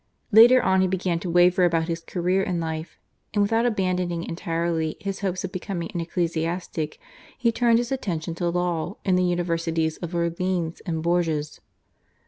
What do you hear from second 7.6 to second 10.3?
his attention to law in the Universities of